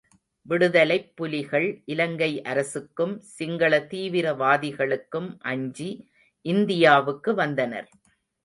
விடுதலைப்புலிகள், 0.45 1.67
இலங்கை 1.85 2.41
அரசுக்கும் 2.43 3.13
சிங்கள 3.35 3.81
தீவிர 3.85 4.33
வாதிகளுக்கும் 4.33 5.29
அஞ்சி 5.43 5.89
இந்தியாவுக்கு 6.45 7.33
வந்தனர். 7.35 7.89